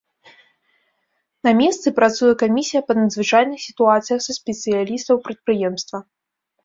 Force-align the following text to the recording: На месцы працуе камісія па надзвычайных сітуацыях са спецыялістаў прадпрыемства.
На 1.47 1.51
месцы 1.59 1.87
працуе 1.99 2.31
камісія 2.43 2.81
па 2.89 2.93
надзвычайных 3.01 3.59
сітуацыях 3.67 4.19
са 4.29 4.33
спецыялістаў 4.41 5.15
прадпрыемства. 5.29 5.97